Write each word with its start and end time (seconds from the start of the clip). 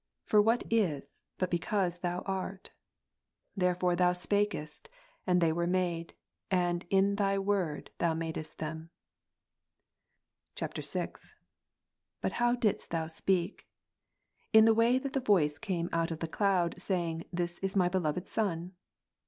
Jii^ii 0.25 0.29
For 0.31 0.41
what 0.41 0.63
is, 0.73 1.21
but 1.37 1.51
because 1.51 1.99
Thou 1.99 2.23
art? 2.25 2.71
Therefore 3.55 3.95
Thou 3.95 4.13
spakest, 4.13 4.31
9, 4.33 4.65
6.' 4.65 4.81
and 5.27 5.41
they 5.41 5.51
ivere 5.51 5.69
made, 5.69 6.15
and 6.49 6.87
in 6.89 7.17
Thy 7.17 7.37
Word 7.37 7.91
Thou 7.99 8.15
madest 8.15 8.57
them. 8.57 8.89
[VI.] 10.59 10.69
8. 10.95 11.35
But 12.19 12.31
how 12.31 12.55
didst 12.55 12.89
Thou 12.89 13.05
speak? 13.05 13.67
In 14.51 14.65
the 14.65 14.73
way 14.73 14.97
that 14.97 15.13
the 15.13 15.19
Mat. 15.19 15.27
17, 15.27 15.27
voice 15.27 15.57
came 15.59 15.89
out 15.93 16.09
of 16.09 16.17
the 16.17 16.27
cloud, 16.27 16.81
saying. 16.81 17.25
This 17.31 17.59
is 17.59 17.75
My 17.75 17.87
beloved 17.87 18.27
Son 18.27 18.73